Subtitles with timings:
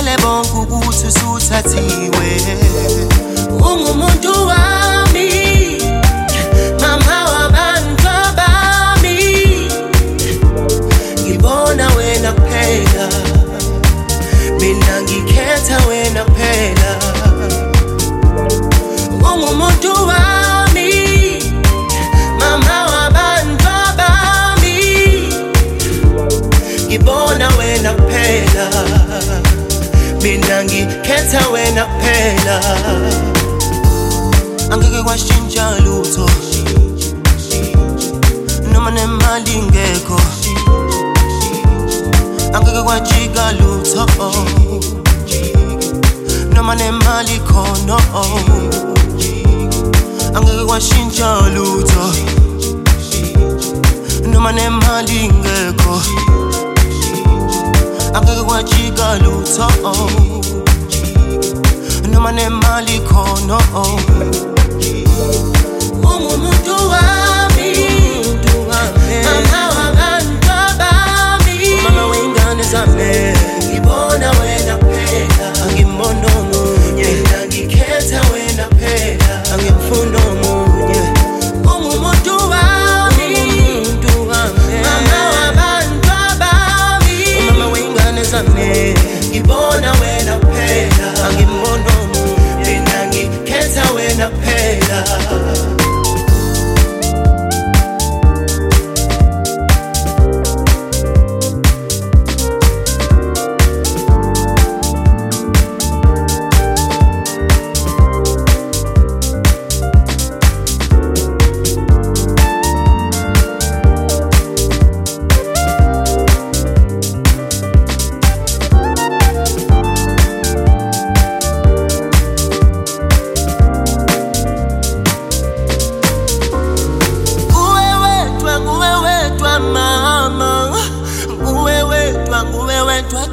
[0.00, 2.28] Batshele bonke ukuthi usuthathiwe.
[3.68, 4.69] Ungumuntu wami
[31.40, 32.60] ngikhetha wena kuphela
[34.72, 36.26] Angeke kwashintsha lutho.
[38.72, 40.20] Noma nemali ingekho.
[42.54, 44.06] Angeke kwajika lutho.
[46.54, 47.96] Noma nemali khona.
[50.34, 52.14] Angeke kwashintsha lutho.
[54.32, 56.02] Noma nemali ingekho.
[58.14, 59.66] Angeke kwajika lutho
[62.10, 64.39] No man name Maliko, no.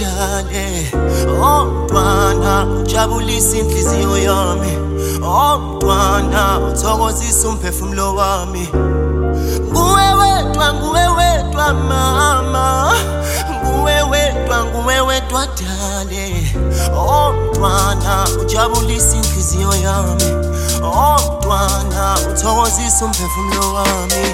[0.00, 0.90] Wedwa dale
[1.42, 4.78] Oh mntwana, ujabulisa inhliziyo yami.
[5.24, 8.68] Oh mntwana, uthokozisa umphefumulo wami.
[9.70, 12.92] Nguwe wedwa, nguwe wedwa mama.
[13.64, 16.52] Nguwe wedwa, nguwe wedwa dale.
[16.96, 20.24] Oh mntwana, ujabulisa inhliziyo yami.
[20.82, 24.24] Oh mntwana, uthokozisa umphefumulo wami.